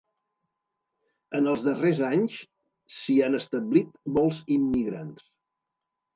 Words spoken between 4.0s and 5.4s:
molts immigrants.